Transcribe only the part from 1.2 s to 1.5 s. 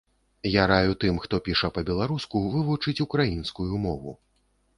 хто